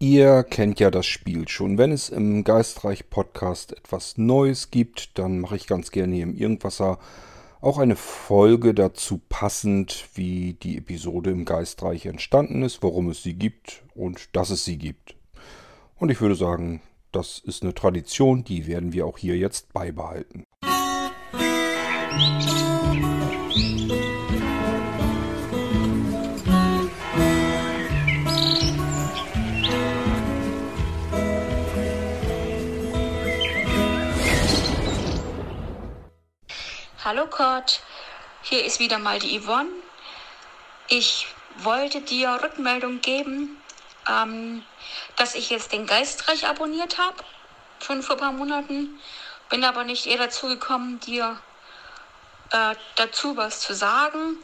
[0.00, 1.76] Ihr kennt ja das Spiel schon.
[1.76, 6.36] Wenn es im Geistreich Podcast etwas Neues gibt, dann mache ich ganz gerne hier im
[6.36, 7.00] Irgendwasser
[7.60, 13.34] auch eine Folge dazu passend, wie die Episode im Geistreich entstanden ist, warum es sie
[13.34, 15.16] gibt und dass es sie gibt.
[15.96, 16.80] Und ich würde sagen,
[17.10, 20.44] das ist eine Tradition, die werden wir auch hier jetzt beibehalten.
[37.18, 37.80] Hallo Kurt,
[38.42, 39.70] hier ist wieder mal die Yvonne.
[40.86, 41.26] Ich
[41.56, 43.60] wollte dir Rückmeldung geben,
[44.08, 44.62] ähm,
[45.16, 47.16] dass ich jetzt den Geistreich abonniert habe,
[47.84, 49.00] schon vor ein paar Monaten,
[49.48, 51.36] bin aber nicht eher dazu gekommen, dir
[52.52, 54.36] äh, dazu was zu sagen.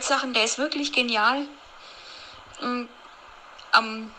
[0.00, 1.48] Sachen, der ist wirklich genial.
[2.60, 2.88] Und,
[3.76, 4.14] ähm,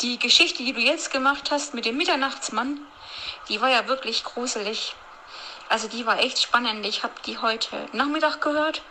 [0.00, 2.78] die Geschichte, die du jetzt gemacht hast mit dem Mitternachtsmann,
[3.48, 4.94] die war ja wirklich gruselig.
[5.68, 6.86] Also die war echt spannend.
[6.86, 8.82] Ich habe die heute Nachmittag gehört.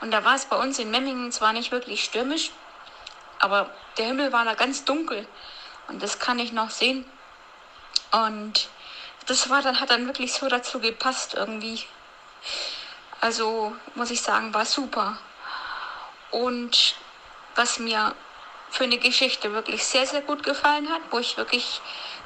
[0.00, 2.50] Und da war es bei uns in Memmingen zwar nicht wirklich stürmisch,
[3.38, 5.26] aber der Himmel war da ganz dunkel.
[5.88, 7.04] Und das kann ich noch sehen.
[8.12, 8.68] Und
[9.26, 11.82] das war dann, hat dann wirklich so dazu gepasst irgendwie.
[13.20, 15.16] Also muss ich sagen, war super.
[16.30, 16.94] Und
[17.54, 18.14] was mir
[18.70, 21.80] für eine Geschichte wirklich sehr, sehr gut gefallen hat, wo ich wirklich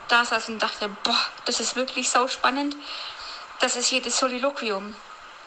[0.09, 2.75] da saß und dachte, boah, das ist wirklich sau spannend,
[3.61, 4.95] das ist jedes Soliloquium.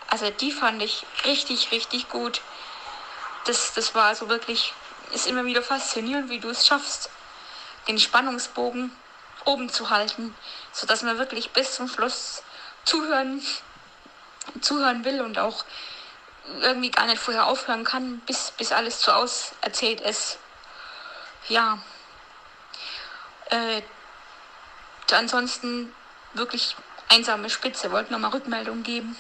[0.10, 2.42] Also die fand ich richtig, richtig gut.
[3.46, 4.74] Das, das war also wirklich,
[5.12, 7.10] ist immer wieder faszinierend, wie du es schaffst,
[7.88, 8.96] den Spannungsbogen
[9.46, 10.34] oben zu halten,
[10.72, 12.44] sodass man wirklich bis zum Schluss
[12.86, 13.46] zuhören,
[14.62, 15.66] zuhören will und auch
[16.62, 20.38] irgendwie gar nicht vorher aufhören kann, bis, bis alles zu aus erzählt ist.
[21.50, 21.80] Ja.
[23.50, 23.82] Äh,
[25.12, 25.94] ansonsten
[26.34, 26.76] wirklich
[27.14, 29.16] Einsame Spitze, wollte nochmal Rückmeldung geben.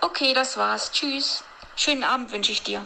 [0.00, 0.92] Okay, das war's.
[0.92, 1.42] Tschüss.
[1.74, 2.80] Schönen Abend wünsche ich dir.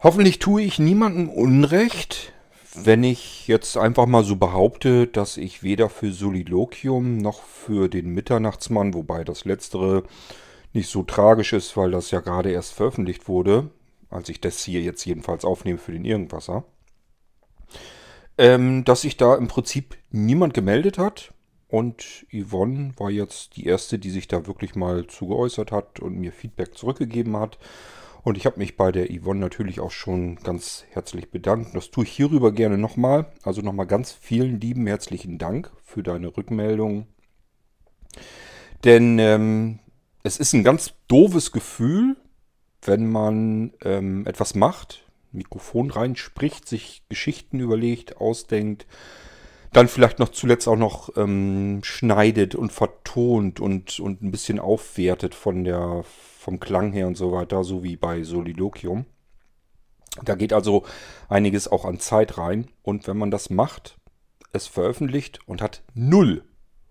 [0.00, 2.34] Hoffentlich tue ich niemandem Unrecht,
[2.74, 8.10] wenn ich jetzt einfach mal so behaupte, dass ich weder für Soliloquium noch für den
[8.10, 10.02] Mitternachtsmann, wobei das letztere
[10.74, 13.70] nicht so tragisch ist, weil das ja gerade erst veröffentlicht wurde,
[14.10, 16.64] als ich das hier jetzt jedenfalls aufnehme für den Irgendwasser,
[18.36, 21.32] ähm, dass sich da im Prinzip niemand gemeldet hat.
[21.72, 26.30] Und Yvonne war jetzt die erste, die sich da wirklich mal zugeäußert hat und mir
[26.30, 27.58] Feedback zurückgegeben hat.
[28.22, 31.74] Und ich habe mich bei der Yvonne natürlich auch schon ganz herzlich bedankt.
[31.74, 33.32] Das tue ich hierüber gerne nochmal.
[33.42, 37.06] Also nochmal ganz vielen lieben herzlichen Dank für deine Rückmeldung.
[38.84, 39.78] Denn ähm,
[40.24, 42.18] es ist ein ganz doofes Gefühl,
[42.82, 48.86] wenn man ähm, etwas macht, Mikrofon reinspricht, sich Geschichten überlegt, ausdenkt,
[49.72, 55.34] dann vielleicht noch zuletzt auch noch ähm, schneidet und vertont und, und ein bisschen aufwertet
[55.34, 56.04] von der,
[56.38, 59.06] vom Klang her und so weiter, so wie bei Soliloquium.
[60.24, 60.84] Da geht also
[61.28, 62.68] einiges auch an Zeit rein.
[62.82, 63.96] Und wenn man das macht,
[64.52, 66.44] es veröffentlicht und hat null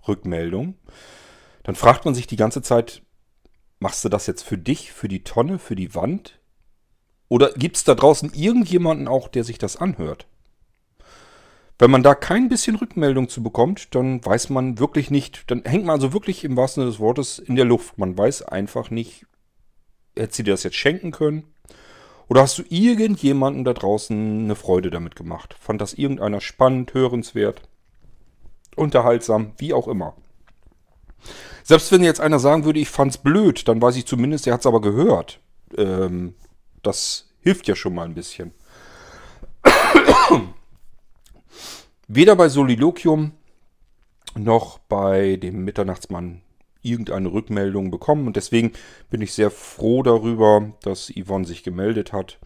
[0.08, 0.76] Rückmeldung,
[1.64, 3.04] dann fragt man sich die ganze Zeit,
[3.80, 6.40] machst du das jetzt für dich, für die Tonne, für die Wand?
[7.28, 10.28] Oder gibt es da draußen irgendjemanden auch, der sich das anhört?
[11.82, 15.84] Wenn man da kein bisschen Rückmeldung zu bekommt, dann weiß man wirklich nicht, dann hängt
[15.84, 17.98] man also wirklich im wahrsten Sinne des Wortes in der Luft.
[17.98, 19.26] Man weiß einfach nicht,
[20.16, 21.46] hätte sie dir das jetzt schenken können?
[22.28, 25.56] Oder hast du irgendjemanden da draußen eine Freude damit gemacht?
[25.60, 27.64] Fand das irgendeiner spannend, hörenswert,
[28.76, 30.16] unterhaltsam, wie auch immer?
[31.64, 34.68] Selbst wenn jetzt einer sagen würde, ich fand's blöd, dann weiß ich zumindest, er hat's
[34.68, 35.40] aber gehört.
[35.76, 36.36] Ähm,
[36.84, 38.54] das hilft ja schon mal ein bisschen
[42.16, 43.32] weder bei Soliloquium
[44.36, 46.42] noch bei dem Mitternachtsmann
[46.82, 48.28] irgendeine Rückmeldung bekommen.
[48.28, 48.74] Und deswegen
[49.10, 52.40] bin ich sehr froh darüber, dass Yvonne sich gemeldet hat.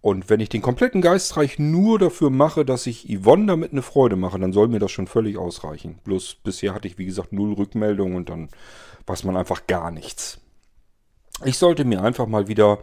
[0.00, 4.16] Und wenn ich den kompletten Geistreich nur dafür mache, dass ich Yvonne damit eine Freude
[4.16, 5.98] mache, dann soll mir das schon völlig ausreichen.
[6.04, 8.48] Bloß bisher hatte ich, wie gesagt, null Rückmeldung und dann
[9.06, 10.40] weiß man einfach gar nichts.
[11.44, 12.78] Ich sollte mir einfach mal wieder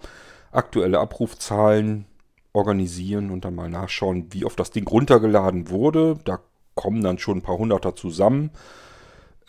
[0.52, 2.06] aktuelle Abrufzahlen
[2.54, 6.18] organisieren und dann mal nachschauen, wie oft das Ding runtergeladen wurde.
[6.26, 6.40] Da
[6.76, 8.52] kommen dann schon ein paar Hunderter zusammen.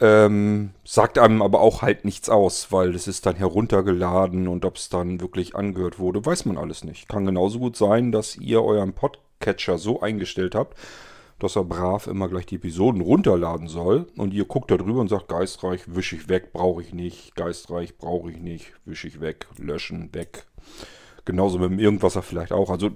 [0.01, 4.77] Ähm, sagt einem aber auch halt nichts aus, weil es ist dann heruntergeladen und ob
[4.77, 7.07] es dann wirklich angehört wurde, weiß man alles nicht.
[7.07, 10.79] Kann genauso gut sein, dass ihr euren Podcatcher so eingestellt habt,
[11.39, 15.09] dass er brav immer gleich die Episoden runterladen soll und ihr guckt da drüber und
[15.09, 19.49] sagt, geistreich, wisch ich weg, brauche ich nicht, geistreich, brauche ich nicht, wisch ich weg,
[19.59, 20.47] löschen, weg.
[21.31, 22.71] Genauso mit dem Irgendwasser vielleicht auch.
[22.71, 22.91] Also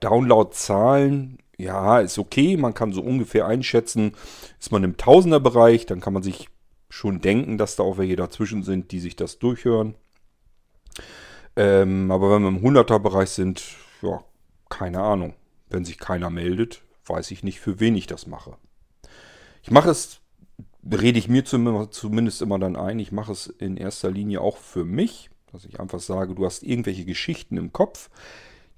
[0.00, 2.56] Downloadzahlen ja, ist okay.
[2.56, 4.12] Man kann so ungefähr einschätzen,
[4.58, 6.48] ist man im Tausenderbereich, dann kann man sich
[6.88, 9.96] schon denken, dass da auch welche dazwischen sind, die sich das durchhören.
[11.56, 13.62] Ähm, aber wenn wir im Hunderterbereich sind,
[14.00, 14.24] ja,
[14.70, 15.34] keine Ahnung.
[15.68, 18.56] Wenn sich keiner meldet, weiß ich nicht, für wen ich das mache.
[19.62, 20.20] Ich mache es,
[20.90, 24.86] rede ich mir zumindest immer dann ein, ich mache es in erster Linie auch für
[24.86, 28.10] mich, dass ich einfach sage, du hast irgendwelche Geschichten im Kopf,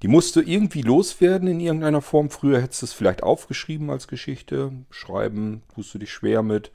[0.03, 2.31] die musst du irgendwie loswerden in irgendeiner Form.
[2.31, 4.73] Früher hättest du es vielleicht aufgeschrieben als Geschichte.
[4.91, 6.71] Schreiben tust du dich schwer mit.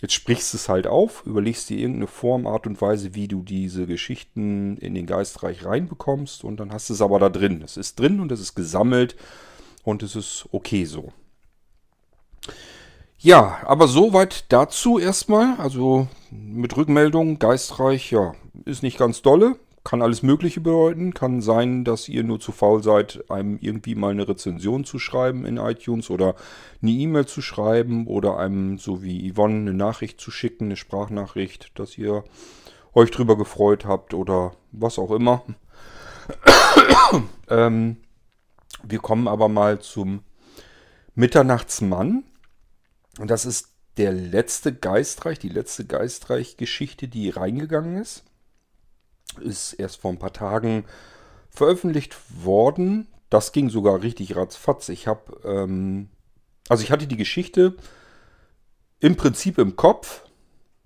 [0.00, 3.42] Jetzt sprichst du es halt auf, überlegst dir irgendeine Form, Art und Weise, wie du
[3.42, 7.62] diese Geschichten in den Geistreich reinbekommst und dann hast du es aber da drin.
[7.62, 9.16] Es ist drin und es ist gesammelt
[9.82, 11.12] und es ist okay so.
[13.18, 15.56] Ja, aber soweit dazu erstmal.
[15.56, 19.56] Also mit Rückmeldung, Geistreich, ja, ist nicht ganz dolle.
[19.82, 21.12] Kann alles Mögliche bedeuten.
[21.12, 25.44] Kann sein, dass ihr nur zu faul seid, einem irgendwie mal eine Rezension zu schreiben
[25.44, 26.36] in iTunes oder
[26.80, 31.78] eine E-Mail zu schreiben oder einem, so wie Yvonne, eine Nachricht zu schicken, eine Sprachnachricht,
[31.78, 32.24] dass ihr
[32.94, 35.44] euch drüber gefreut habt oder was auch immer.
[37.48, 37.98] ähm,
[38.82, 40.22] wir kommen aber mal zum
[41.14, 42.24] Mitternachtsmann.
[43.18, 48.24] Und das ist der letzte Geistreich, die letzte Geistreich-Geschichte, die reingegangen ist
[49.38, 50.84] ist erst vor ein paar Tagen
[51.50, 53.06] veröffentlicht worden.
[53.30, 54.88] Das ging sogar richtig ratzfatz.
[54.88, 56.08] Ich habe, ähm,
[56.68, 57.76] also ich hatte die Geschichte
[59.00, 60.22] im Prinzip im Kopf.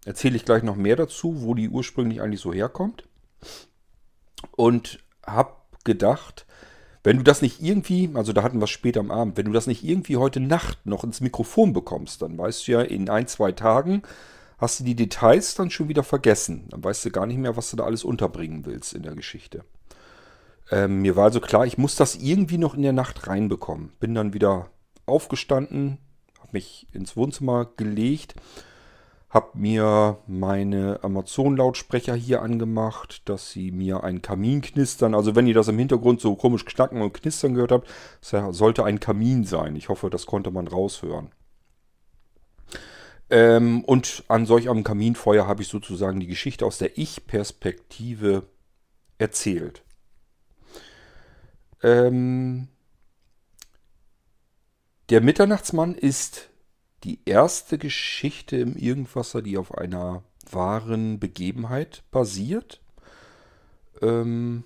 [0.04, 3.06] Erzähle ich gleich noch mehr dazu, wo die ursprünglich eigentlich so herkommt.
[4.52, 5.52] Und habe
[5.84, 6.46] gedacht,
[7.04, 9.52] wenn du das nicht irgendwie, also da hatten wir es später am Abend, wenn du
[9.52, 13.26] das nicht irgendwie heute Nacht noch ins Mikrofon bekommst, dann weißt du ja in ein,
[13.26, 14.02] zwei Tagen,
[14.58, 16.66] hast du die Details dann schon wieder vergessen.
[16.70, 19.64] Dann weißt du gar nicht mehr, was du da alles unterbringen willst in der Geschichte.
[20.70, 23.92] Ähm, mir war also klar, ich muss das irgendwie noch in der Nacht reinbekommen.
[24.00, 24.70] Bin dann wieder
[25.06, 25.98] aufgestanden,
[26.38, 28.34] habe mich ins Wohnzimmer gelegt,
[29.30, 35.14] habe mir meine Amazon-Lautsprecher hier angemacht, dass sie mir einen Kamin knistern.
[35.14, 37.88] Also wenn ihr das im Hintergrund so komisch knacken und knistern gehört habt,
[38.20, 39.76] sollte ein Kamin sein.
[39.76, 41.30] Ich hoffe, das konnte man raushören.
[43.30, 48.44] Ähm, und an solch einem Kaminfeuer habe ich sozusagen die Geschichte aus der Ich-Perspektive
[49.18, 49.82] erzählt.
[51.82, 52.68] Ähm,
[55.10, 56.48] der Mitternachtsmann ist
[57.04, 62.80] die erste Geschichte im Irgendwasser, die auf einer wahren Begebenheit basiert.
[64.00, 64.64] Ähm,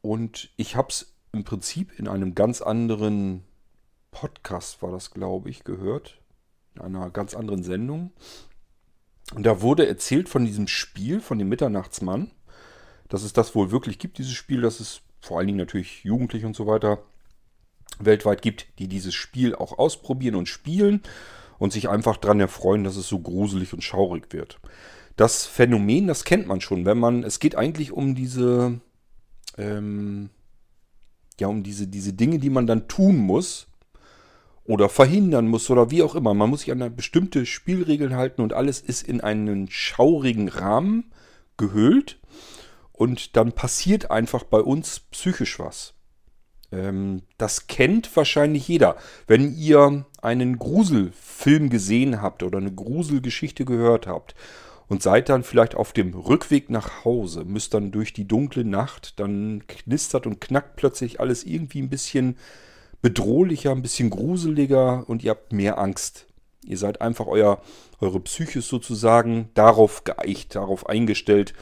[0.00, 3.44] und ich habe es im Prinzip in einem ganz anderen
[4.10, 6.21] Podcast, war das glaube ich, gehört
[6.80, 8.12] einer ganz anderen Sendung.
[9.34, 12.30] Und da wurde erzählt von diesem Spiel, von dem Mitternachtsmann,
[13.08, 16.46] dass es das wohl wirklich gibt, dieses Spiel, dass es vor allen Dingen natürlich Jugendliche
[16.46, 17.02] und so weiter
[17.98, 21.02] weltweit gibt, die dieses Spiel auch ausprobieren und spielen
[21.58, 24.58] und sich einfach daran erfreuen, dass es so gruselig und schaurig wird.
[25.16, 28.80] Das Phänomen, das kennt man schon, wenn man, es geht eigentlich um diese,
[29.58, 30.30] ähm,
[31.38, 33.68] ja, um diese, diese Dinge, die man dann tun muss,
[34.64, 36.34] oder verhindern muss oder wie auch immer.
[36.34, 41.12] Man muss sich an bestimmte Spielregeln halten und alles ist in einen schaurigen Rahmen
[41.56, 42.18] gehüllt
[42.92, 45.94] und dann passiert einfach bei uns psychisch was.
[46.70, 48.96] Ähm, das kennt wahrscheinlich jeder.
[49.26, 54.34] Wenn ihr einen Gruselfilm gesehen habt oder eine Gruselgeschichte gehört habt
[54.88, 59.18] und seid dann vielleicht auf dem Rückweg nach Hause, müsst dann durch die dunkle Nacht,
[59.20, 62.36] dann knistert und knackt plötzlich alles irgendwie ein bisschen
[63.02, 66.26] bedrohlicher, ein bisschen gruseliger und ihr habt mehr Angst.
[66.64, 67.60] Ihr seid einfach euer,
[68.00, 71.54] eure Psyche sozusagen darauf geeicht, darauf eingestellt,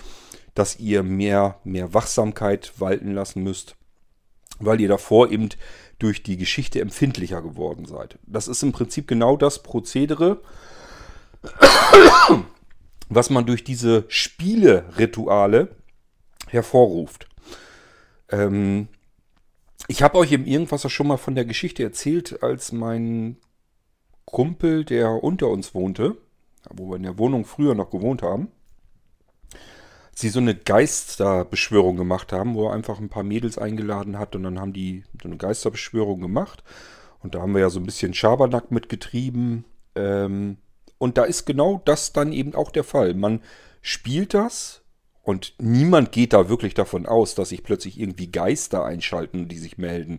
[0.54, 3.76] dass ihr mehr, mehr Wachsamkeit walten lassen müsst,
[4.58, 5.48] weil ihr davor eben
[5.98, 8.18] durch die Geschichte empfindlicher geworden seid.
[8.26, 10.42] Das ist im Prinzip genau das Prozedere,
[13.08, 15.76] was man durch diese Spiele-Rituale
[16.48, 17.26] hervorruft.
[18.30, 18.88] Ähm,
[19.90, 23.38] ich habe euch im Irgendwas schon mal von der Geschichte erzählt, als mein
[24.24, 26.16] Kumpel, der unter uns wohnte,
[26.70, 28.52] wo wir in der Wohnung früher noch gewohnt haben,
[30.14, 34.44] sie so eine Geisterbeschwörung gemacht haben, wo er einfach ein paar Mädels eingeladen hat und
[34.44, 36.62] dann haben die so eine Geisterbeschwörung gemacht.
[37.18, 39.64] Und da haben wir ja so ein bisschen Schabernack mitgetrieben.
[39.96, 40.58] Ähm,
[40.98, 43.14] und da ist genau das dann eben auch der Fall.
[43.14, 43.42] Man
[43.82, 44.79] spielt das
[45.30, 49.78] und niemand geht da wirklich davon aus, dass sich plötzlich irgendwie Geister einschalten, die sich
[49.78, 50.18] melden.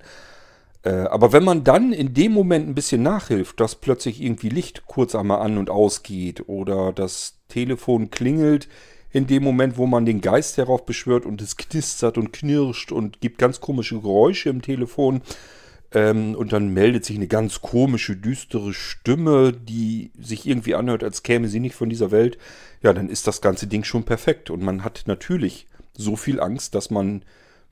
[0.83, 4.87] Äh, aber wenn man dann in dem Moment ein bisschen nachhilft, dass plötzlich irgendwie Licht
[4.87, 8.67] kurz einmal an und ausgeht oder das Telefon klingelt
[9.11, 13.21] in dem Moment, wo man den Geist herauf beschwört und es knistert und knirscht und
[13.21, 15.21] gibt ganz komische Geräusche im Telefon,
[15.93, 21.21] Ähm, und dann meldet sich eine ganz komische, düstere Stimme, die sich irgendwie anhört, als
[21.21, 22.37] käme sie nicht von dieser Welt.
[22.81, 24.49] Ja, dann ist das ganze Ding schon perfekt.
[24.49, 27.23] Und man hat natürlich so viel Angst, dass man,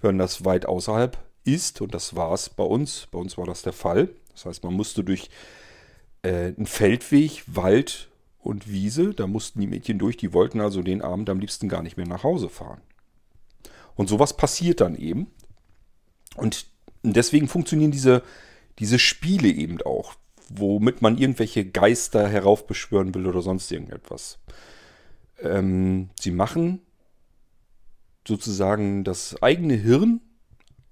[0.01, 3.62] wenn das weit außerhalb ist, und das war es bei uns, bei uns war das
[3.62, 4.10] der Fall.
[4.32, 5.30] Das heißt, man musste durch
[6.22, 11.01] äh, einen Feldweg, Wald und Wiese, da mussten die Mädchen durch, die wollten also den
[11.01, 12.82] Abend am liebsten gar nicht mehr nach Hause fahren.
[13.96, 15.28] Und sowas passiert dann eben.
[16.36, 16.68] Und
[17.04, 18.24] deswegen funktionieren diese,
[18.80, 20.16] diese Spiele eben auch,
[20.50, 24.39] womit man irgendwelche Geister heraufbeschwören will oder sonst irgendetwas.
[25.41, 26.81] Ähm, sie machen
[28.27, 30.22] sozusagen das eigene Hirn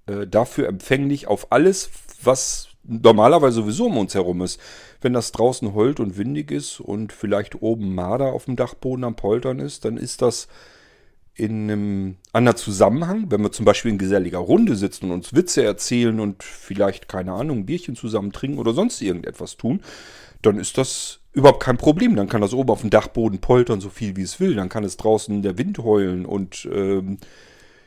[0.06, 1.90] äh, dafür empfänglich auf alles,
[2.22, 4.60] was normalerweise sowieso um uns herum ist.
[5.00, 9.14] Wenn das draußen heult und windig ist und vielleicht oben Marder auf dem Dachboden am
[9.14, 10.48] Poltern ist, dann ist das
[11.34, 15.62] in einem anderen Zusammenhang, wenn wir zum Beispiel in geselliger Runde sitzen und uns Witze
[15.62, 19.80] erzählen und vielleicht, keine Ahnung, ein Bierchen zusammen trinken oder sonst irgendetwas tun,
[20.42, 22.16] dann ist das überhaupt kein Problem.
[22.16, 24.54] Dann kann das oben auf dem Dachboden poltern, so viel wie es will.
[24.54, 27.18] Dann kann es draußen der Wind heulen und ähm,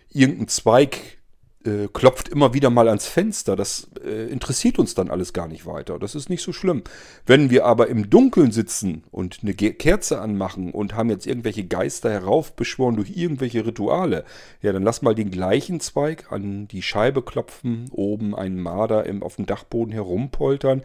[0.09, 1.19] irgendein Zweig
[1.65, 3.55] äh, klopft immer wieder mal ans Fenster.
[3.55, 5.99] Das äh, interessiert uns dann alles gar nicht weiter.
[5.99, 6.83] Das ist nicht so schlimm.
[7.25, 12.09] Wenn wir aber im Dunkeln sitzen und eine Kerze anmachen und haben jetzt irgendwelche Geister
[12.09, 14.23] heraufbeschworen durch irgendwelche Rituale,
[14.61, 19.21] ja, dann lass mal den gleichen Zweig an die Scheibe klopfen, oben einen Marder im,
[19.21, 20.83] auf dem Dachboden herumpoltern.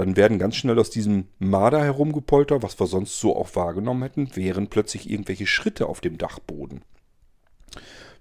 [0.00, 4.34] Dann werden ganz schnell aus diesem Marder herumgepoltert, was wir sonst so auch wahrgenommen hätten,
[4.34, 6.80] wären plötzlich irgendwelche Schritte auf dem Dachboden.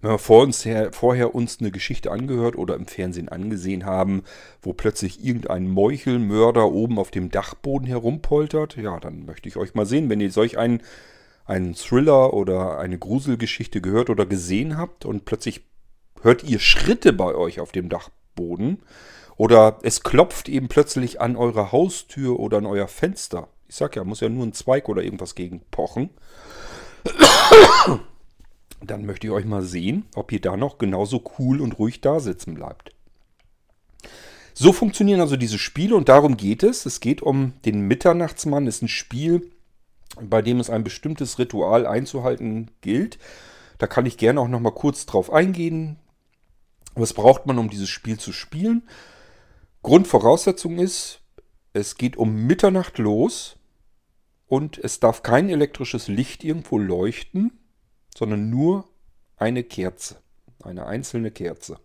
[0.02, 4.24] Wenn wir vor uns her, vorher uns eine Geschichte angehört oder im Fernsehen angesehen haben,
[4.62, 9.86] wo plötzlich irgendein Meuchelmörder oben auf dem Dachboden herumpoltert, ja, dann möchte ich euch mal
[9.86, 10.82] sehen, wenn ihr solch einen,
[11.46, 15.62] einen Thriller oder eine Gruselgeschichte gehört oder gesehen habt und plötzlich
[16.24, 18.80] hört ihr Schritte bei euch auf dem Dachboden
[19.40, 23.48] oder es klopft eben plötzlich an eure Haustür oder an euer Fenster.
[23.68, 26.12] Ich sag ja, muss ja nur ein Zweig oder irgendwas gegen pochen
[28.82, 32.20] dann möchte ich euch mal sehen, ob ihr da noch genauso cool und ruhig da
[32.20, 32.92] sitzen bleibt.
[34.54, 36.86] So funktionieren also diese Spiele und darum geht es.
[36.86, 38.66] Es geht um den Mitternachtsmann.
[38.66, 39.52] Das ist ein Spiel,
[40.22, 43.20] bei dem es ein bestimmtes Ritual einzuhalten gilt.
[43.78, 45.98] Da kann ich gerne auch noch mal kurz drauf eingehen.
[46.96, 48.84] Was braucht man, um dieses Spiel zu spielen?
[49.82, 51.22] Grundvoraussetzung ist,
[51.74, 53.58] es geht um Mitternacht los
[54.48, 57.60] und es darf kein elektrisches Licht irgendwo leuchten
[58.20, 58.86] sondern nur
[59.38, 60.18] eine Kerze,
[60.64, 61.80] eine einzelne Kerze.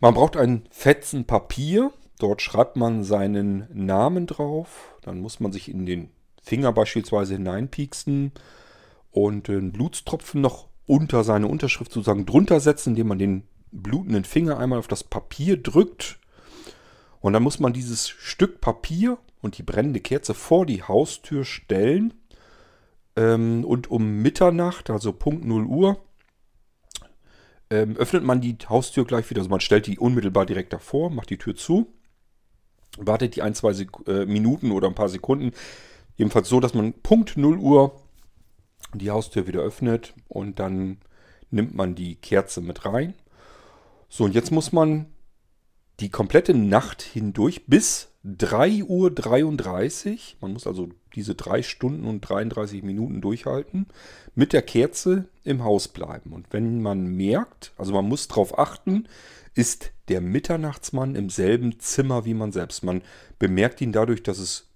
[0.00, 5.68] Man braucht ein Fetzen Papier, dort schreibt man seinen Namen drauf, dann muss man sich
[5.68, 8.32] in den Finger beispielsweise hineinpieksen
[9.10, 14.58] und den Blutstropfen noch unter seine Unterschrift sozusagen drunter setzen, indem man den blutenden Finger
[14.58, 16.18] einmal auf das Papier drückt.
[17.20, 22.14] Und dann muss man dieses Stück Papier und die brennende Kerze vor die Haustür stellen
[23.16, 26.00] ähm, und um Mitternacht, also Punkt 0 Uhr,
[27.70, 29.40] ähm, öffnet man die Haustür gleich wieder.
[29.40, 31.88] Also man stellt die unmittelbar direkt davor, macht die Tür zu,
[32.96, 35.52] wartet die ein, zwei Sek äh, Minuten oder ein paar Sekunden.
[36.16, 38.00] Jedenfalls so, dass man Punkt 0 Uhr
[38.94, 40.98] die Haustür wieder öffnet und dann
[41.50, 43.14] nimmt man die Kerze mit rein.
[44.08, 45.06] So, und jetzt muss man
[46.00, 52.82] die komplette Nacht hindurch bis 3.33 Uhr, man muss also diese 3 Stunden und 33
[52.82, 53.86] Minuten durchhalten,
[54.34, 56.32] mit der Kerze im Haus bleiben.
[56.32, 59.08] Und wenn man merkt, also man muss darauf achten,
[59.54, 62.84] ist der Mitternachtsmann im selben Zimmer wie man selbst.
[62.84, 63.02] Man
[63.38, 64.67] bemerkt ihn dadurch, dass es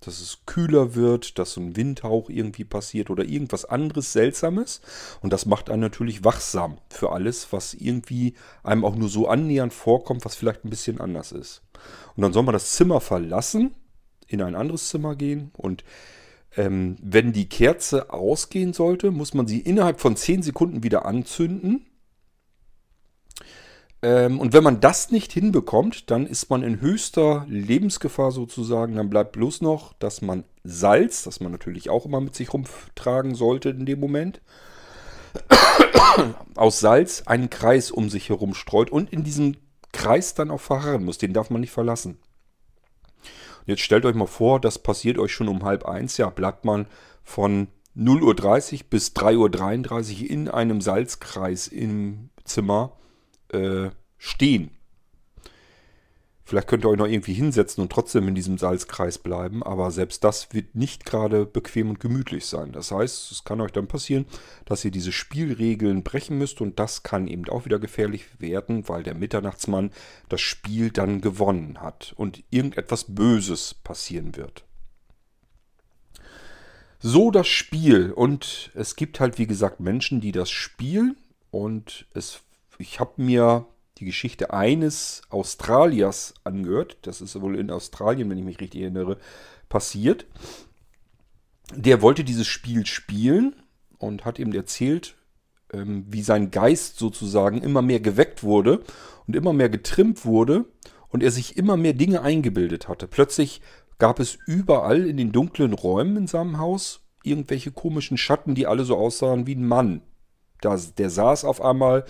[0.00, 4.80] dass es kühler wird, dass so ein Windhauch irgendwie passiert oder irgendwas anderes Seltsames.
[5.20, 9.72] Und das macht einen natürlich wachsam für alles, was irgendwie einem auch nur so annähernd
[9.74, 11.62] vorkommt, was vielleicht ein bisschen anders ist.
[12.16, 13.74] Und dann soll man das Zimmer verlassen,
[14.26, 15.84] in ein anderes Zimmer gehen und
[16.56, 21.86] ähm, wenn die Kerze ausgehen sollte, muss man sie innerhalb von 10 Sekunden wieder anzünden
[24.02, 28.96] ähm, und wenn man das nicht hinbekommt, dann ist man in höchster Lebensgefahr sozusagen.
[28.96, 33.34] Dann bleibt bloß noch, dass man Salz, das man natürlich auch immer mit sich rumtragen
[33.34, 34.40] sollte in dem Moment,
[36.56, 39.56] aus Salz einen Kreis um sich herum streut und in diesem
[39.92, 41.18] Kreis dann auch verharren muss.
[41.18, 42.18] Den darf man nicht verlassen.
[43.66, 46.16] Jetzt stellt euch mal vor, das passiert euch schon um halb eins.
[46.16, 46.86] Ja, bleibt man
[47.22, 52.96] von 0.30 Uhr bis 3.33 Uhr in einem Salzkreis im Zimmer
[53.52, 54.70] äh, stehen.
[56.50, 60.24] Vielleicht könnt ihr euch noch irgendwie hinsetzen und trotzdem in diesem Salzkreis bleiben, aber selbst
[60.24, 62.72] das wird nicht gerade bequem und gemütlich sein.
[62.72, 64.26] Das heißt, es kann euch dann passieren,
[64.64, 69.04] dass ihr diese Spielregeln brechen müsst und das kann eben auch wieder gefährlich werden, weil
[69.04, 69.92] der Mitternachtsmann
[70.28, 74.64] das Spiel dann gewonnen hat und irgendetwas Böses passieren wird.
[76.98, 81.16] So das Spiel und es gibt halt wie gesagt Menschen, die das spielen
[81.52, 82.40] und es,
[82.80, 83.66] ich habe mir
[83.98, 86.98] die Geschichte eines Australiers angehört.
[87.02, 89.18] Das ist wohl in Australien, wenn ich mich richtig erinnere,
[89.68, 90.26] passiert.
[91.74, 93.54] Der wollte dieses Spiel spielen
[93.98, 95.16] und hat eben erzählt,
[95.72, 98.82] ähm, wie sein Geist sozusagen immer mehr geweckt wurde
[99.26, 100.64] und immer mehr getrimmt wurde
[101.08, 103.06] und er sich immer mehr Dinge eingebildet hatte.
[103.06, 103.60] Plötzlich
[103.98, 108.84] gab es überall in den dunklen Räumen in seinem Haus irgendwelche komischen Schatten, die alle
[108.84, 110.00] so aussahen wie ein Mann.
[110.62, 112.04] Da, der saß auf einmal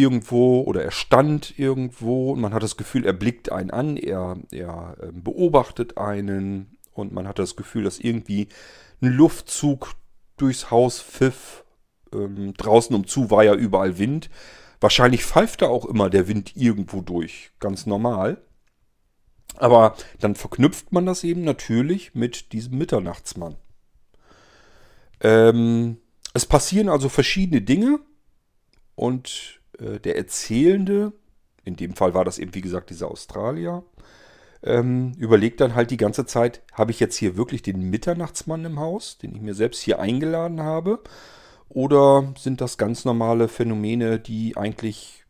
[0.00, 4.38] irgendwo oder er stand irgendwo und man hat das Gefühl, er blickt einen an, er,
[4.50, 8.48] er ähm, beobachtet einen und man hat das Gefühl, dass irgendwie
[9.00, 9.94] ein Luftzug
[10.36, 11.64] durchs Haus pfiff.
[12.12, 14.30] Ähm, draußen umzu war ja überall Wind.
[14.80, 18.42] Wahrscheinlich pfeift da auch immer der Wind irgendwo durch, ganz normal.
[19.56, 23.56] Aber dann verknüpft man das eben natürlich mit diesem Mitternachtsmann.
[25.20, 25.98] Ähm,
[26.32, 28.00] es passieren also verschiedene Dinge
[28.94, 31.12] und äh, der Erzählende,
[31.64, 33.84] in dem Fall war das eben wie gesagt dieser Australier,
[34.62, 38.78] ähm, überlegt dann halt die ganze Zeit, habe ich jetzt hier wirklich den Mitternachtsmann im
[38.78, 41.02] Haus, den ich mir selbst hier eingeladen habe?
[41.68, 45.24] Oder sind das ganz normale Phänomene, die eigentlich,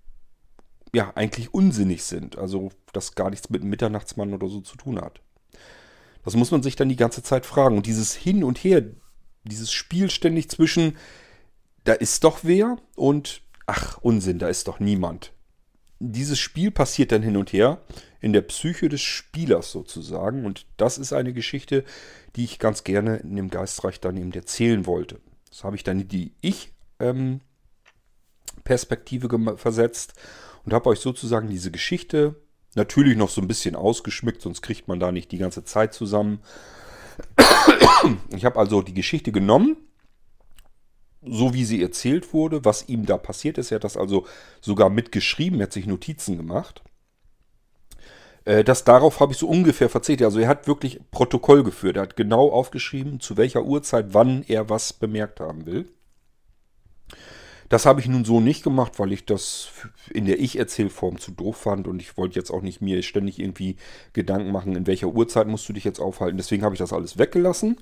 [0.92, 2.38] ja, eigentlich unsinnig sind?
[2.38, 5.20] Also, das gar nichts mit dem Mitternachtsmann oder so zu tun hat.
[6.24, 7.76] Das muss man sich dann die ganze Zeit fragen.
[7.76, 8.82] Und dieses Hin und Her,
[9.44, 10.96] dieses Spiel ständig zwischen,
[11.84, 15.32] da ist doch wer und ach, Unsinn, da ist doch niemand.
[16.00, 17.80] Dieses Spiel passiert dann hin und her
[18.20, 20.44] in der Psyche des Spielers sozusagen.
[20.44, 21.84] Und das ist eine Geschichte,
[22.34, 25.20] die ich ganz gerne in dem Geistreich dann eben erzählen wollte.
[25.48, 30.14] Das habe ich dann in die Ich-Perspektive ähm, versetzt
[30.64, 32.34] und habe euch sozusagen diese Geschichte
[32.74, 36.40] natürlich noch so ein bisschen ausgeschmückt, sonst kriegt man da nicht die ganze Zeit zusammen.
[38.34, 39.76] Ich habe also die Geschichte genommen
[41.22, 43.70] so wie sie erzählt wurde, was ihm da passiert ist.
[43.70, 44.26] Er hat das also
[44.60, 46.82] sogar mitgeschrieben, er hat sich Notizen gemacht.
[48.44, 50.24] Äh, das darauf habe ich so ungefähr verzichtet.
[50.24, 51.96] Also er hat wirklich Protokoll geführt.
[51.96, 55.88] Er hat genau aufgeschrieben, zu welcher Uhrzeit, wann er was bemerkt haben will.
[57.68, 59.68] Das habe ich nun so nicht gemacht, weil ich das
[60.10, 63.76] in der Ich-Erzählform zu doof fand und ich wollte jetzt auch nicht mir ständig irgendwie
[64.12, 66.36] Gedanken machen, in welcher Uhrzeit musst du dich jetzt aufhalten.
[66.36, 67.76] Deswegen habe ich das alles weggelassen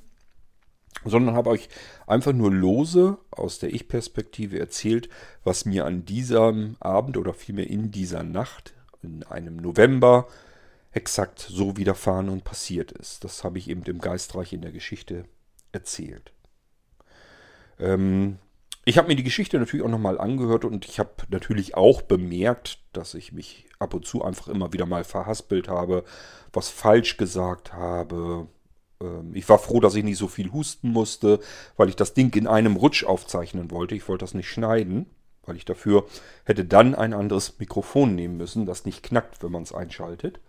[1.05, 1.68] sondern habe euch
[2.07, 5.09] einfach nur lose aus der Ich-Perspektive erzählt,
[5.44, 10.27] was mir an diesem Abend oder vielmehr in dieser Nacht, in einem November,
[10.92, 13.24] exakt so widerfahren und passiert ist.
[13.24, 15.24] Das habe ich eben im Geistreich in der Geschichte
[15.72, 16.33] erzählt.
[17.79, 18.38] Ähm,
[18.85, 22.79] ich habe mir die Geschichte natürlich auch nochmal angehört und ich habe natürlich auch bemerkt,
[22.92, 26.05] dass ich mich ab und zu einfach immer wieder mal verhaspelt habe,
[26.53, 28.48] was falsch gesagt habe,
[29.32, 31.38] ich war froh, dass ich nicht so viel husten musste,
[31.76, 33.94] weil ich das Ding in einem Rutsch aufzeichnen wollte.
[33.94, 35.06] Ich wollte das nicht schneiden,
[35.44, 36.06] weil ich dafür
[36.44, 40.40] hätte dann ein anderes Mikrofon nehmen müssen, das nicht knackt, wenn man es einschaltet.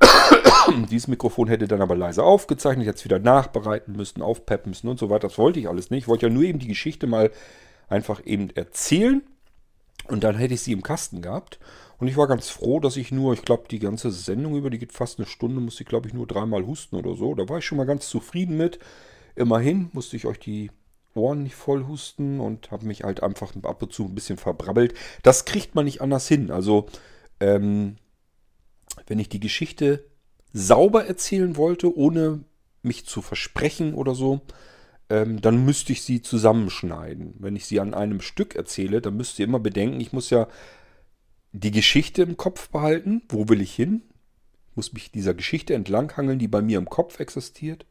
[0.90, 5.10] Dieses Mikrofon hätte dann aber leise aufgezeichnet, jetzt wieder nachbereiten müssen, aufpeppen müssen und so
[5.10, 5.28] weiter.
[5.28, 6.04] Das wollte ich alles nicht.
[6.04, 7.30] Ich wollte ja nur eben die Geschichte mal
[7.88, 9.22] einfach eben erzählen
[10.08, 11.58] und dann hätte ich sie im Kasten gehabt.
[11.98, 14.78] Und ich war ganz froh, dass ich nur, ich glaube, die ganze Sendung über, die
[14.78, 17.34] geht fast eine Stunde, musste ich, glaube ich, nur dreimal husten oder so.
[17.34, 18.78] Da war ich schon mal ganz zufrieden mit.
[19.36, 20.70] Immerhin musste ich euch die
[21.14, 24.94] Ohren nicht voll husten und habe mich halt einfach ab und zu ein bisschen verbrabbelt.
[25.22, 26.50] Das kriegt man nicht anders hin.
[26.50, 26.86] Also,
[27.40, 27.96] ähm,
[29.06, 30.04] wenn ich die Geschichte
[30.52, 32.44] sauber erzählen wollte, ohne
[32.82, 34.40] mich zu versprechen oder so,
[35.10, 37.34] ähm, dann müsste ich sie zusammenschneiden.
[37.38, 40.48] Wenn ich sie an einem Stück erzähle, dann müsst ihr immer bedenken, ich muss ja
[41.54, 43.22] die Geschichte im Kopf behalten.
[43.28, 44.02] Wo will ich hin?
[44.74, 47.86] Muss mich dieser Geschichte entlanghangeln, die bei mir im Kopf existiert.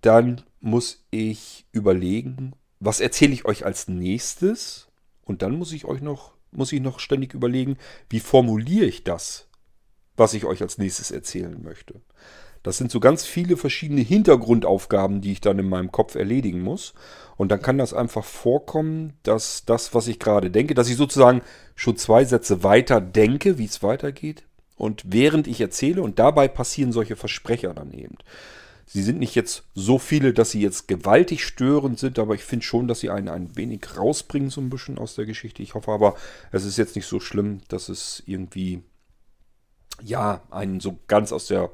[0.00, 4.88] Dann muss ich überlegen, was erzähle ich euch als nächstes?
[5.24, 7.76] Und dann muss ich euch noch, muss ich noch ständig überlegen,
[8.08, 9.48] wie formuliere ich das,
[10.16, 12.00] was ich euch als nächstes erzählen möchte.
[12.68, 16.92] Das sind so ganz viele verschiedene Hintergrundaufgaben, die ich dann in meinem Kopf erledigen muss.
[17.38, 21.40] Und dann kann das einfach vorkommen, dass das, was ich gerade denke, dass ich sozusagen
[21.76, 24.44] schon zwei Sätze weiter denke, wie es weitergeht.
[24.76, 28.18] Und während ich erzähle, und dabei passieren solche Versprecher dann eben.
[28.84, 32.66] Sie sind nicht jetzt so viele, dass sie jetzt gewaltig störend sind, aber ich finde
[32.66, 35.62] schon, dass sie einen ein wenig rausbringen, so ein bisschen aus der Geschichte.
[35.62, 36.16] Ich hoffe aber,
[36.52, 38.82] es ist jetzt nicht so schlimm, dass es irgendwie
[40.02, 41.70] ja, einen so ganz aus der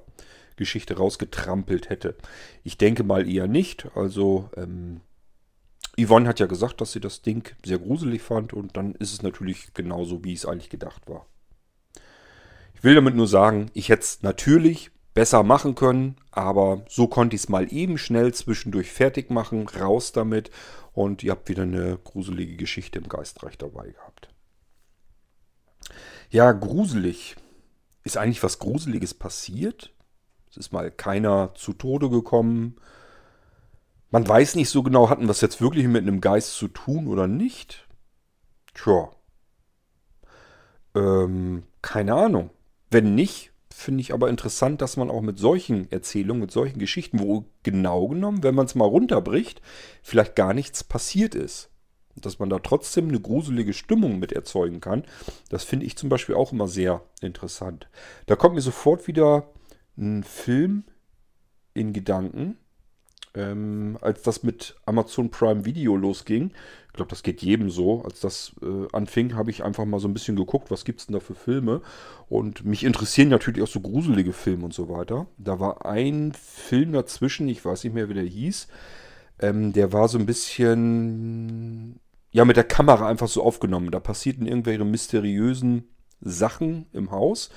[0.57, 2.17] Geschichte rausgetrampelt hätte.
[2.63, 3.89] Ich denke mal eher nicht.
[3.95, 5.01] Also ähm,
[5.99, 9.23] Yvonne hat ja gesagt, dass sie das Ding sehr gruselig fand und dann ist es
[9.23, 11.27] natürlich genauso, wie es eigentlich gedacht war.
[12.75, 17.37] Ich will damit nur sagen, ich hätte es natürlich besser machen können, aber so konnte
[17.37, 20.51] ich es mal eben schnell zwischendurch fertig machen, raus damit
[20.93, 24.29] und ihr habt wieder eine gruselige Geschichte im Geistreich dabei gehabt.
[26.31, 27.37] Ja, gruselig.
[28.03, 29.93] Ist eigentlich was Gruseliges passiert?
[30.55, 32.77] Es ist mal keiner zu Tode gekommen.
[34.13, 37.09] Man weiß nicht so genau, hatten wir es jetzt wirklich mit einem Geist zu tun
[37.09, 37.89] oder nicht?
[38.73, 39.11] Tja.
[40.95, 42.51] Ähm, keine Ahnung.
[42.89, 47.19] Wenn nicht, finde ich aber interessant, dass man auch mit solchen Erzählungen, mit solchen Geschichten,
[47.19, 49.61] wo genau genommen, wenn man es mal runterbricht,
[50.05, 51.69] vielleicht gar nichts passiert ist.
[52.15, 55.03] Dass man da trotzdem eine gruselige Stimmung mit erzeugen kann,
[55.49, 57.89] das finde ich zum Beispiel auch immer sehr interessant.
[58.27, 59.49] Da kommt mir sofort wieder
[59.97, 60.85] ein Film
[61.75, 62.57] in Gedanken,
[63.35, 66.53] ähm, als das mit Amazon Prime Video losging,
[66.95, 70.07] ich glaube, das geht jedem so, als das äh, anfing, habe ich einfach mal so
[70.07, 71.83] ein bisschen geguckt, was gibt es denn da für Filme.
[72.29, 75.27] Und mich interessieren natürlich auch so gruselige Filme und so weiter.
[75.37, 78.69] Da war ein Film dazwischen, ich weiß nicht mehr, wie der hieß.
[79.41, 81.99] Ähm, der war so ein bisschen,
[82.31, 83.91] ja, mit der Kamera einfach so aufgenommen.
[83.91, 85.89] Da passierten irgendwelche mysteriösen
[86.21, 87.51] Sachen im Haus.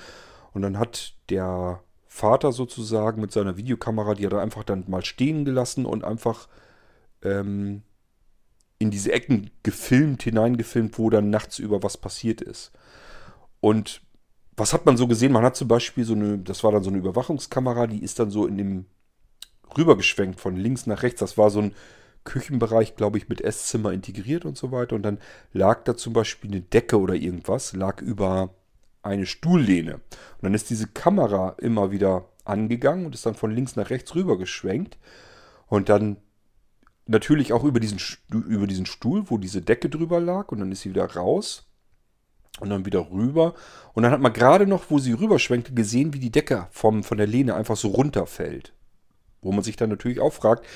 [0.52, 5.04] Und dann hat der Vater sozusagen mit seiner Videokamera, die hat er einfach dann mal
[5.04, 6.48] stehen gelassen und einfach
[7.22, 7.82] ähm,
[8.78, 12.72] in diese Ecken gefilmt, hineingefilmt, wo dann nachts über was passiert ist.
[13.60, 14.00] Und
[14.56, 15.32] was hat man so gesehen?
[15.32, 18.30] Man hat zum Beispiel so eine, das war dann so eine Überwachungskamera, die ist dann
[18.30, 18.86] so in dem
[19.76, 21.20] rübergeschwenkt von links nach rechts.
[21.20, 21.74] Das war so ein
[22.24, 24.96] Küchenbereich, glaube ich, mit Esszimmer integriert und so weiter.
[24.96, 25.18] Und dann
[25.52, 28.54] lag da zum Beispiel eine Decke oder irgendwas, lag über
[29.08, 29.94] eine Stuhllehne.
[29.94, 34.14] Und dann ist diese Kamera immer wieder angegangen und ist dann von links nach rechts
[34.14, 34.98] rüber geschwenkt.
[35.66, 36.18] Und dann
[37.06, 37.98] natürlich auch über diesen,
[38.30, 40.48] über diesen Stuhl, wo diese Decke drüber lag.
[40.52, 41.64] Und dann ist sie wieder raus.
[42.60, 43.54] Und dann wieder rüber.
[43.92, 47.18] Und dann hat man gerade noch, wo sie rüberschwenkte, gesehen, wie die Decke vom, von
[47.18, 48.72] der Lehne einfach so runterfällt.
[49.42, 50.66] Wo man sich dann natürlich auch fragt,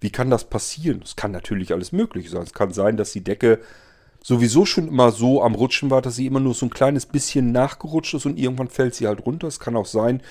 [0.00, 1.00] wie kann das passieren?
[1.02, 2.42] Es kann natürlich alles möglich sein.
[2.42, 3.60] Es kann sein, dass die Decke
[4.22, 7.52] sowieso schon immer so am Rutschen war, dass sie immer nur so ein kleines bisschen
[7.52, 9.48] nachgerutscht ist und irgendwann fällt sie halt runter.
[9.48, 10.22] Es kann auch sein,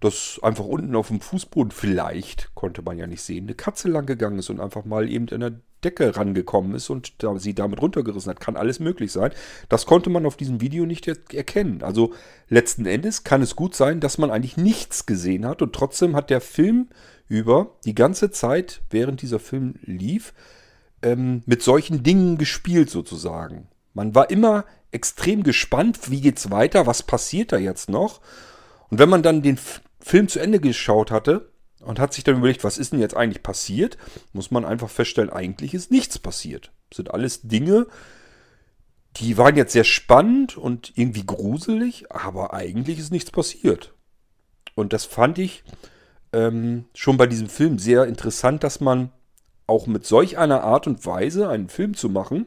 [0.00, 4.06] dass einfach unten auf dem Fußboden vielleicht, konnte man ja nicht sehen, eine Katze lang
[4.06, 5.52] gegangen ist und einfach mal eben in der
[5.84, 8.40] Decke rangekommen ist und da, sie damit runtergerissen hat.
[8.40, 9.30] Kann alles möglich sein.
[9.68, 11.82] Das konnte man auf diesem Video nicht erkennen.
[11.82, 12.12] Also
[12.48, 16.30] letzten Endes kann es gut sein, dass man eigentlich nichts gesehen hat und trotzdem hat
[16.30, 16.88] der Film
[17.28, 20.32] über die ganze Zeit, während dieser Film lief,
[21.02, 23.68] ähm, mit solchen Dingen gespielt sozusagen.
[23.94, 28.20] Man war immer extrem gespannt, wie geht's weiter, was passiert da jetzt noch.
[28.88, 29.58] Und wenn man dann den
[30.00, 33.42] Film zu Ende geschaut hatte und hat sich dann überlegt, was ist denn jetzt eigentlich
[33.42, 33.98] passiert,
[34.32, 36.72] muss man einfach feststellen, eigentlich ist nichts passiert.
[36.90, 37.86] Das sind alles Dinge,
[39.16, 43.94] die waren jetzt sehr spannend und irgendwie gruselig, aber eigentlich ist nichts passiert.
[44.74, 45.64] Und das fand ich
[46.32, 49.10] ähm, schon bei diesem Film sehr interessant, dass man
[49.66, 52.46] auch mit solch einer Art und Weise einen Film zu machen,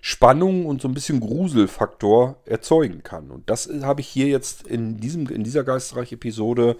[0.00, 3.30] Spannung und so ein bisschen Gruselfaktor erzeugen kann.
[3.30, 6.76] Und das habe ich hier jetzt in, diesem, in dieser Geistreich-Episode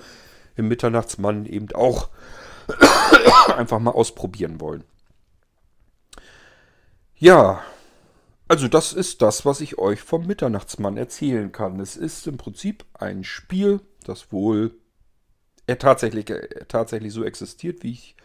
[0.56, 2.10] im Mitternachtsmann eben auch
[3.56, 4.84] einfach mal ausprobieren wollen.
[7.16, 7.62] Ja,
[8.46, 11.80] also das ist das, was ich euch vom Mitternachtsmann erzählen kann.
[11.80, 14.74] Es ist im Prinzip ein Spiel, das wohl
[15.66, 18.16] er tatsächlich, er tatsächlich so existiert, wie ich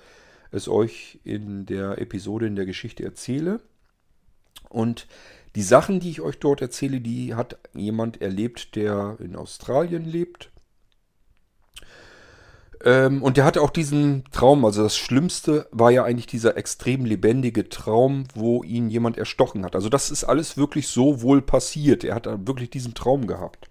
[0.51, 3.61] es euch in der Episode in der Geschichte erzähle.
[4.69, 5.07] Und
[5.55, 10.51] die Sachen, die ich euch dort erzähle, die hat jemand erlebt, der in Australien lebt.
[12.83, 17.03] Ähm, und der hatte auch diesen Traum, also das Schlimmste war ja eigentlich dieser extrem
[17.03, 19.75] lebendige Traum, wo ihn jemand erstochen hat.
[19.75, 22.03] Also das ist alles wirklich so wohl passiert.
[22.03, 23.69] Er hat wirklich diesen Traum gehabt.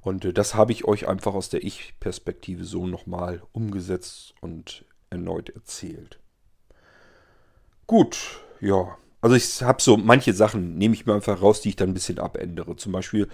[0.00, 5.50] Und äh, das habe ich euch einfach aus der Ich-Perspektive so nochmal umgesetzt und erneut
[5.50, 6.18] erzählt.
[7.86, 8.96] Gut, ja.
[9.20, 11.94] Also ich habe so manche Sachen, nehme ich mir einfach raus, die ich dann ein
[11.94, 12.76] bisschen abändere.
[12.76, 13.28] Zum Beispiel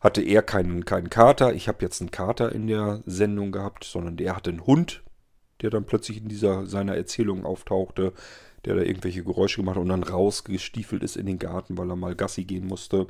[0.00, 1.54] hatte er keinen, keinen Kater.
[1.54, 5.02] Ich habe jetzt einen Kater in der Sendung gehabt, sondern der hatte einen Hund,
[5.62, 8.12] der dann plötzlich in dieser seiner Erzählung auftauchte,
[8.64, 11.96] der da irgendwelche Geräusche gemacht hat und dann rausgestiefelt ist in den Garten, weil er
[11.96, 13.06] mal Gassi gehen musste.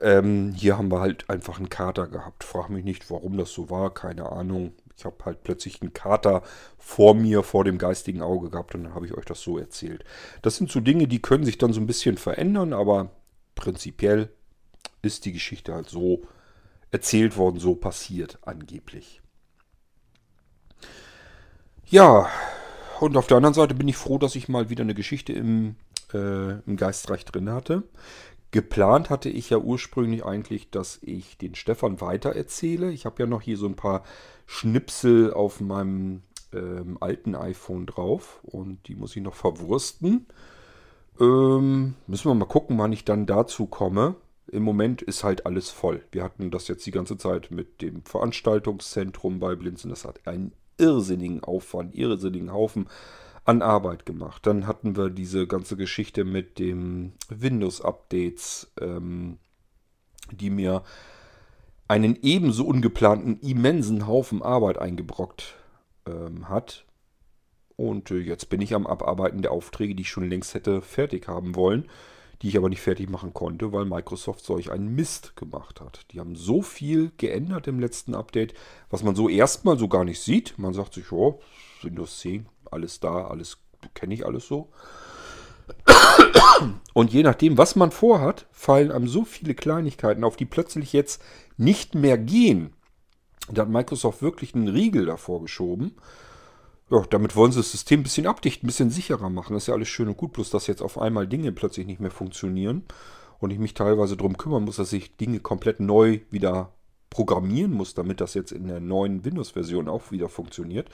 [0.00, 2.42] Ähm, hier haben wir halt einfach einen Kater gehabt.
[2.42, 4.72] Frag mich nicht, warum das so war, keine Ahnung.
[5.02, 6.42] Ich habe halt plötzlich einen Kater
[6.78, 10.04] vor mir, vor dem geistigen Auge gehabt und dann habe ich euch das so erzählt.
[10.42, 13.10] Das sind so Dinge, die können sich dann so ein bisschen verändern, aber
[13.56, 14.30] prinzipiell
[15.02, 16.22] ist die Geschichte halt so
[16.92, 19.22] erzählt worden, so passiert angeblich.
[21.86, 22.28] Ja,
[23.00, 25.74] und auf der anderen Seite bin ich froh, dass ich mal wieder eine Geschichte im,
[26.14, 27.82] äh, im Geistreich drin hatte.
[28.52, 32.92] Geplant hatte ich ja ursprünglich eigentlich, dass ich den Stefan weiter erzähle.
[32.92, 34.04] Ich habe ja noch hier so ein paar
[34.52, 40.26] Schnipsel auf meinem ähm, alten iPhone drauf und die muss ich noch verwursten.
[41.18, 44.14] Ähm, müssen wir mal gucken, wann ich dann dazu komme.
[44.48, 46.04] Im Moment ist halt alles voll.
[46.12, 49.88] Wir hatten das jetzt die ganze Zeit mit dem Veranstaltungszentrum bei Blinzen.
[49.88, 52.90] Das hat einen irrsinnigen Aufwand, irrsinnigen Haufen
[53.46, 54.46] an Arbeit gemacht.
[54.46, 59.38] Dann hatten wir diese ganze Geschichte mit den Windows-Updates, ähm,
[60.30, 60.82] die mir
[61.88, 65.56] einen ebenso ungeplanten immensen Haufen Arbeit eingebrockt
[66.06, 66.86] ähm, hat.
[67.76, 71.28] Und äh, jetzt bin ich am Abarbeiten der Aufträge, die ich schon längst hätte fertig
[71.28, 71.88] haben wollen,
[72.40, 76.06] die ich aber nicht fertig machen konnte, weil Microsoft solch einen Mist gemacht hat.
[76.12, 78.54] Die haben so viel geändert im letzten Update,
[78.90, 80.58] was man so erstmal so gar nicht sieht.
[80.58, 81.40] Man sagt sich, oh,
[81.82, 83.58] Windows 10, alles da, alles
[83.94, 84.70] kenne ich alles so.
[86.94, 91.22] Und je nachdem, was man vorhat, fallen einem so viele Kleinigkeiten auf, die plötzlich jetzt
[91.56, 92.74] nicht mehr gehen.
[93.50, 95.96] Da hat Microsoft wirklich einen Riegel davor geschoben.
[96.90, 99.54] Ja, damit wollen sie das System ein bisschen abdichten, ein bisschen sicherer machen.
[99.54, 102.00] Das ist ja alles schön und gut, bloß dass jetzt auf einmal Dinge plötzlich nicht
[102.00, 102.84] mehr funktionieren
[103.38, 106.74] und ich mich teilweise darum kümmern muss, dass ich Dinge komplett neu wieder
[107.08, 110.90] programmieren muss, damit das jetzt in der neuen Windows-Version auch wieder funktioniert.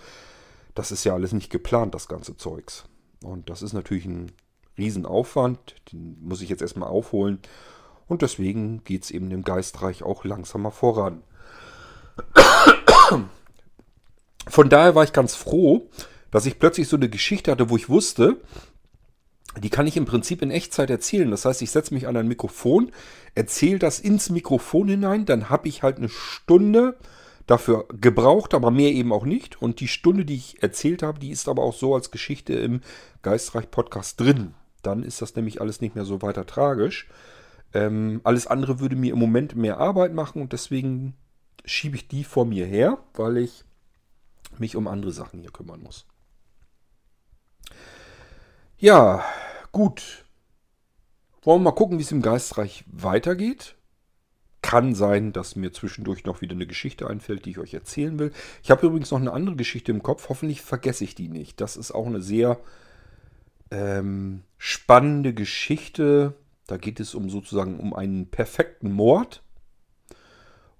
[0.75, 2.85] Das ist ja alles nicht geplant, das ganze Zeugs.
[3.23, 4.33] Und das ist natürlich ein
[4.79, 7.41] Riesenaufwand, den muss ich jetzt erstmal aufholen.
[8.07, 11.23] Und deswegen geht es eben im Geistreich auch langsamer voran.
[14.49, 15.89] Von daher war ich ganz froh,
[16.31, 18.41] dass ich plötzlich so eine Geschichte hatte, wo ich wusste,
[19.59, 21.31] die kann ich im Prinzip in Echtzeit erzählen.
[21.31, 22.93] Das heißt, ich setze mich an ein Mikrofon,
[23.35, 26.97] erzähle das ins Mikrofon hinein, dann habe ich halt eine Stunde
[27.47, 29.61] dafür gebraucht, aber mehr eben auch nicht.
[29.61, 32.83] Und die Stunde, die ich erzählt habe, die ist aber auch so als Geschichte im
[33.23, 34.55] Geistreich-Podcast drin.
[34.83, 37.09] Dann ist das nämlich alles nicht mehr so weiter tragisch.
[37.75, 41.15] Ähm, alles andere würde mir im Moment mehr Arbeit machen und deswegen
[41.65, 43.65] schiebe ich die vor mir her, weil ich
[44.59, 46.07] mich um andere Sachen hier kümmern muss.
[48.79, 49.25] Ja,
[49.73, 50.25] gut.
[51.43, 53.77] Wollen wir mal gucken, wie es im Geistreich weitergeht.
[54.63, 58.33] Kann sein, dass mir zwischendurch noch wieder eine Geschichte einfällt, die ich euch erzählen will.
[58.63, 60.29] Ich habe übrigens noch eine andere Geschichte im Kopf.
[60.29, 61.61] Hoffentlich vergesse ich die nicht.
[61.61, 62.61] Das ist auch eine sehr
[63.71, 66.35] ähm, spannende Geschichte.
[66.67, 69.43] Da geht es um sozusagen um einen perfekten Mord.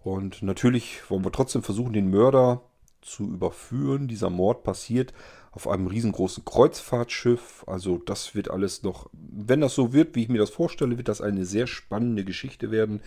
[0.01, 2.63] Und natürlich wollen wir trotzdem versuchen, den Mörder
[3.01, 4.09] zu überführen.
[4.09, 5.13] Dieser Mord passiert
[5.53, 7.65] auf einem riesengroßen Kreuzfahrtschiff.
[7.67, 11.09] Also das wird alles noch, wenn das so wird, wie ich mir das vorstelle, wird
[11.09, 13.01] das eine sehr spannende Geschichte werden,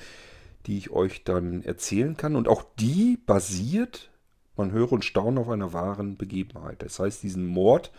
[0.66, 2.36] die ich euch dann erzählen kann.
[2.36, 4.10] Und auch die basiert,
[4.56, 6.82] man höre und staune, auf einer wahren Begebenheit.
[6.82, 7.92] Das heißt, diesen Mord,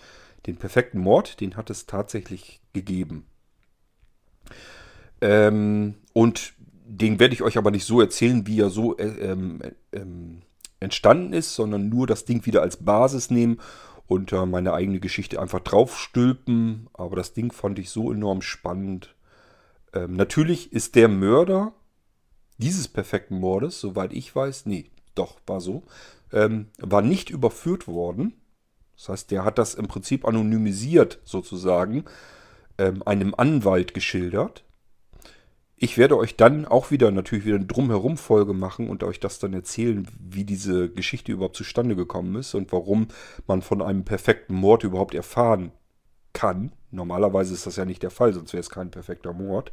[0.46, 3.26] den perfekten Mord, den hat es tatsächlich gegeben.
[5.20, 9.60] Ähm, und den werde ich euch aber nicht so erzählen, wie er so äh, ähm,
[9.92, 10.42] ähm,
[10.80, 13.60] entstanden ist, sondern nur das Ding wieder als Basis nehmen
[14.06, 16.88] und äh, meine eigene Geschichte einfach draufstülpen.
[16.92, 19.14] Aber das Ding fand ich so enorm spannend.
[19.94, 21.72] Ähm, natürlich ist der Mörder
[22.58, 25.84] dieses perfekten Mordes, soweit ich weiß, nee, doch, war so,
[26.32, 28.34] ähm, war nicht überführt worden.
[29.02, 32.04] Das heißt, der hat das im Prinzip anonymisiert sozusagen
[32.78, 34.62] ähm, einem Anwalt geschildert.
[35.74, 39.40] Ich werde euch dann auch wieder natürlich wieder eine Drumherum Folge machen und euch das
[39.40, 43.08] dann erzählen, wie diese Geschichte überhaupt zustande gekommen ist und warum
[43.48, 45.72] man von einem perfekten Mord überhaupt erfahren
[46.32, 46.70] kann.
[46.92, 49.72] Normalerweise ist das ja nicht der Fall, sonst wäre es kein perfekter Mord.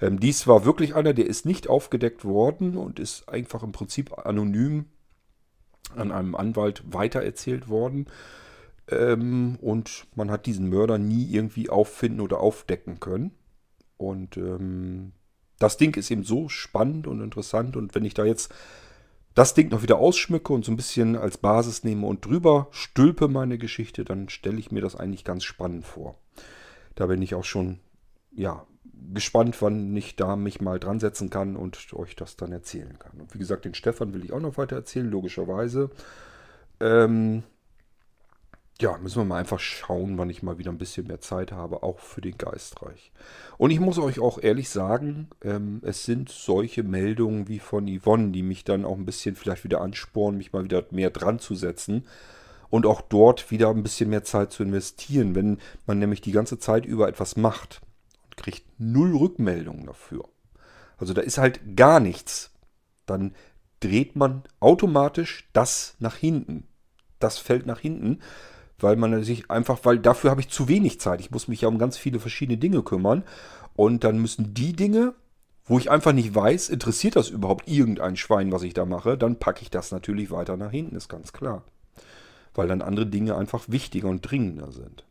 [0.00, 4.16] Ähm, dies war wirklich einer, der ist nicht aufgedeckt worden und ist einfach im Prinzip
[4.24, 4.84] anonym
[5.96, 8.06] an einem Anwalt weitererzählt worden.
[8.88, 13.32] Ähm, und man hat diesen Mörder nie irgendwie auffinden oder aufdecken können.
[13.96, 15.12] Und ähm,
[15.58, 18.52] das Ding ist eben so spannend und interessant und wenn ich da jetzt
[19.34, 23.28] das Ding noch wieder ausschmücke und so ein bisschen als Basis nehme und drüber stülpe
[23.28, 26.18] meine Geschichte, dann stelle ich mir das eigentlich ganz spannend vor.
[26.96, 27.78] Da bin ich auch schon,
[28.32, 28.66] ja,
[29.14, 33.20] gespannt, wann ich da mich mal dran setzen kann und euch das dann erzählen kann.
[33.20, 35.90] Und wie gesagt, den Stefan will ich auch noch weiter erzählen, logischerweise.
[36.80, 37.42] Ähm,
[38.82, 41.84] ja, müssen wir mal einfach schauen, wann ich mal wieder ein bisschen mehr Zeit habe,
[41.84, 43.12] auch für den Geistreich.
[43.56, 48.32] Und ich muss euch auch ehrlich sagen, ähm, es sind solche Meldungen wie von Yvonne,
[48.32, 51.54] die mich dann auch ein bisschen vielleicht wieder anspornen, mich mal wieder mehr dran zu
[51.54, 52.08] setzen
[52.70, 56.58] und auch dort wieder ein bisschen mehr Zeit zu investieren, wenn man nämlich die ganze
[56.58, 57.82] Zeit über etwas macht
[58.24, 60.24] und kriegt null Rückmeldungen dafür.
[60.96, 62.50] Also da ist halt gar nichts.
[63.06, 63.36] Dann
[63.78, 66.66] dreht man automatisch das nach hinten.
[67.20, 68.18] Das fällt nach hinten,
[68.82, 71.20] weil man sich einfach, weil dafür habe ich zu wenig Zeit.
[71.20, 73.24] Ich muss mich ja um ganz viele verschiedene Dinge kümmern.
[73.74, 75.14] Und dann müssen die Dinge,
[75.64, 79.38] wo ich einfach nicht weiß, interessiert das überhaupt irgendein Schwein, was ich da mache, dann
[79.38, 81.64] packe ich das natürlich weiter nach hinten, ist ganz klar.
[82.54, 85.04] Weil dann andere Dinge einfach wichtiger und dringender sind.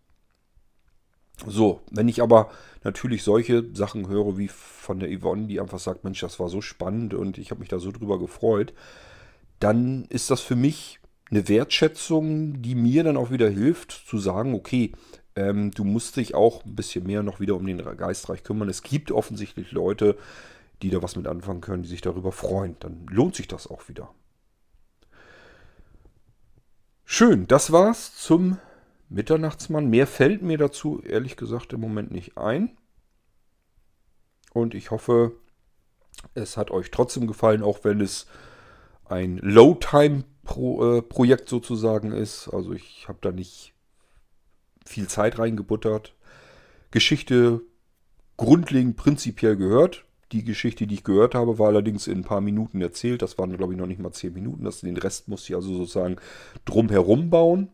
[1.47, 2.51] So, wenn ich aber
[2.83, 6.61] natürlich solche Sachen höre wie von der Yvonne, die einfach sagt, Mensch, das war so
[6.61, 8.73] spannend und ich habe mich da so drüber gefreut,
[9.59, 11.00] dann ist das für mich
[11.31, 14.91] eine Wertschätzung, die mir dann auch wieder hilft zu sagen, okay,
[15.35, 18.69] ähm, du musst dich auch ein bisschen mehr noch wieder um den Geistreich kümmern.
[18.69, 20.17] Es gibt offensichtlich Leute,
[20.81, 22.75] die da was mit anfangen können, die sich darüber freuen.
[22.79, 24.13] Dann lohnt sich das auch wieder.
[27.05, 28.57] Schön, das war's zum
[29.09, 29.89] Mitternachtsmann.
[29.89, 32.77] Mehr fällt mir dazu ehrlich gesagt im Moment nicht ein.
[34.53, 35.33] Und ich hoffe,
[36.33, 38.27] es hat euch trotzdem gefallen, auch wenn es
[39.05, 39.37] ein
[40.47, 42.49] Low-Time-Projekt äh, sozusagen ist.
[42.49, 43.73] Also ich habe da nicht
[44.85, 46.15] viel Zeit reingebuttert.
[46.91, 47.61] Geschichte
[48.37, 50.05] grundlegend prinzipiell gehört.
[50.31, 53.21] Die Geschichte, die ich gehört habe, war allerdings in ein paar Minuten erzählt.
[53.21, 54.63] Das waren, glaube ich, noch nicht mal zehn Minuten.
[54.63, 56.15] Das, den Rest musste ich also sozusagen
[56.65, 57.69] drumherum bauen.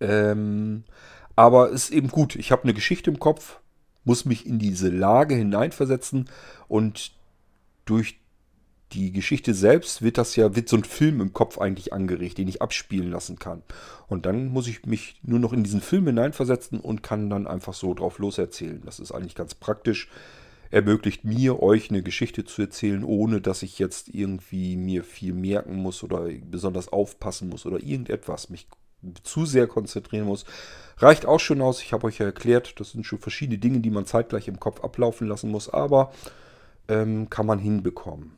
[0.00, 0.84] Ähm,
[1.36, 2.36] aber ist eben gut.
[2.36, 3.60] Ich habe eine Geschichte im Kopf,
[4.04, 6.28] muss mich in diese Lage hineinversetzen
[6.68, 7.12] und
[7.84, 8.18] durch
[8.94, 12.48] die Geschichte selbst wird das ja, wird so ein Film im Kopf eigentlich angeregt, den
[12.48, 13.62] ich abspielen lassen kann.
[14.06, 17.74] Und dann muss ich mich nur noch in diesen Film hineinversetzen und kann dann einfach
[17.74, 18.82] so drauf loserzählen.
[18.84, 20.08] Das ist eigentlich ganz praktisch.
[20.70, 25.76] Ermöglicht mir, euch eine Geschichte zu erzählen, ohne dass ich jetzt irgendwie mir viel merken
[25.76, 28.66] muss oder besonders aufpassen muss oder irgendetwas, mich
[29.22, 30.44] zu sehr konzentrieren muss.
[30.98, 31.82] Reicht auch schon aus.
[31.82, 34.82] Ich habe euch ja erklärt, das sind schon verschiedene Dinge, die man zeitgleich im Kopf
[34.82, 36.12] ablaufen lassen muss, aber
[36.88, 38.32] ähm, kann man hinbekommen.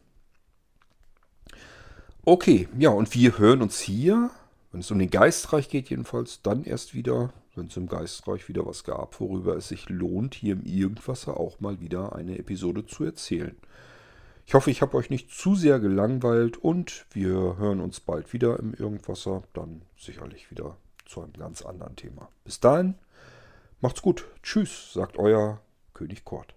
[2.28, 4.30] Okay, ja, und wir hören uns hier,
[4.72, 8.66] wenn es um den Geistreich geht jedenfalls, dann erst wieder, wenn es im Geistreich wieder
[8.66, 13.04] was gab, worüber es sich lohnt, hier im Irgendwasser auch mal wieder eine Episode zu
[13.04, 13.54] erzählen.
[14.44, 18.58] Ich hoffe, ich habe euch nicht zu sehr gelangweilt und wir hören uns bald wieder
[18.58, 22.28] im Irgendwasser, dann sicherlich wieder zu einem ganz anderen Thema.
[22.42, 22.96] Bis dahin,
[23.80, 24.24] macht's gut.
[24.42, 25.60] Tschüss, sagt euer
[25.94, 26.56] König Kort.